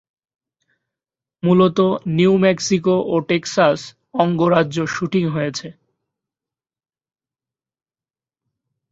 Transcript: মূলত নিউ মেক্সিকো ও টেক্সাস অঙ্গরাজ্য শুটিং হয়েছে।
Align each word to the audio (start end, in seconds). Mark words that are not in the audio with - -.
মূলত 1.43 1.79
নিউ 2.17 2.33
মেক্সিকো 2.37 2.95
ও 3.05 3.15
টেক্সাস 3.29 3.79
অঙ্গরাজ্য 4.13 4.77
শুটিং 4.85 5.23
হয়েছে। 5.29 5.67